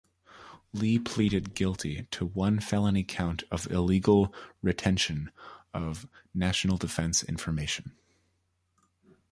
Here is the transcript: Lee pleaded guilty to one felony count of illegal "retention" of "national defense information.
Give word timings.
Lee 0.73 0.97
pleaded 0.97 1.53
guilty 1.53 2.07
to 2.09 2.25
one 2.25 2.59
felony 2.59 3.03
count 3.03 3.43
of 3.51 3.69
illegal 3.71 4.33
"retention" 4.63 5.29
of 5.75 6.07
"national 6.33 6.77
defense 6.79 7.21
information. 7.23 7.91